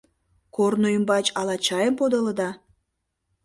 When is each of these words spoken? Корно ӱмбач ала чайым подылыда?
Корно 0.55 0.87
ӱмбач 0.97 1.25
ала 1.39 1.55
чайым 1.65 1.95
подылыда? 1.99 2.49